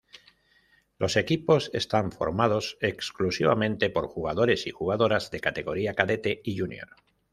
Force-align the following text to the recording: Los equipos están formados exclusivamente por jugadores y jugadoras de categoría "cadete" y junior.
Los 0.97 1.15
equipos 1.15 1.69
están 1.73 2.11
formados 2.11 2.75
exclusivamente 2.81 3.91
por 3.91 4.07
jugadores 4.07 4.65
y 4.65 4.71
jugadoras 4.71 5.29
de 5.29 5.39
categoría 5.41 5.93
"cadete" 5.93 6.41
y 6.43 6.57
junior. 6.57 6.89